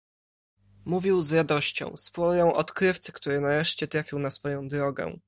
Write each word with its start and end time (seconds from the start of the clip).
Mówił 0.85 1.21
z 1.21 1.33
radością, 1.33 1.97
z 1.97 2.11
furią 2.11 2.53
odkrywcy, 2.53 3.11
który 3.11 3.39
nareszcie 3.41 3.87
trafił 3.87 4.19
na 4.19 4.29
swoją 4.29 4.67
drogę. 4.67 5.17